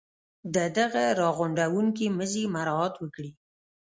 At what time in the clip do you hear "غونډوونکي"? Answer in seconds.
1.37-2.05